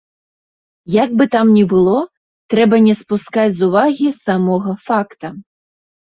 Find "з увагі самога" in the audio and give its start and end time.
3.57-4.73